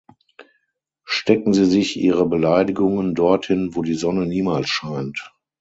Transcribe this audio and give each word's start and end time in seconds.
Stecken 1.05 1.53
Sie 1.53 1.65
sich 1.65 1.95
Ihre 1.95 2.25
Beleidigungen 2.27 3.13
dorthin, 3.13 3.75
wo 3.75 3.83
die 3.83 3.93
Sonne 3.93 4.25
niemals 4.25 4.67
scheint! 4.67 5.29